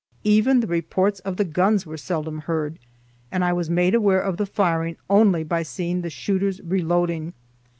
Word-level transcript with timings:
Even 0.23 0.61
the 0.61 0.65
reports 0.65 1.19
of 1.19 1.37
the 1.37 1.45
guns 1.45 1.85
were 1.85 1.95
seldom 1.95 2.39
heard, 2.39 2.79
and 3.31 3.45
I 3.45 3.53
was 3.53 3.69
made 3.69 3.93
aware 3.93 4.19
of 4.19 4.37
the 4.37 4.47
firing 4.47 4.97
only 5.11 5.43
by 5.43 5.61
seeing 5.61 6.01
the 6.01 6.09
shooters 6.09 6.59
reloading. 6.63 7.33